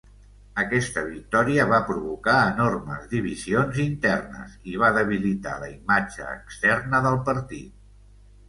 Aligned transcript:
Aquesta 0.61 1.01
victòria 1.09 1.65
va 1.71 1.81
provocar 1.89 2.37
enormes 2.53 3.05
divisions 3.11 3.77
internes 3.85 4.57
i 4.73 4.75
va 4.85 4.91
debilitar 4.99 5.55
la 5.67 5.71
imatge 5.75 6.27
externa 6.33 7.07
del 7.09 7.21
partit. 7.31 7.81